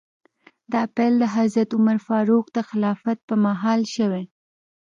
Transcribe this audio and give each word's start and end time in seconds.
دا 0.71 0.81
پیل 0.95 1.13
د 1.21 1.25
حضرت 1.35 1.69
عمر 1.77 1.97
فاروق 2.07 2.45
د 2.55 2.57
خلافت 2.69 3.17
په 3.27 3.35
مهال 3.45 3.81
شوی. 3.95 4.23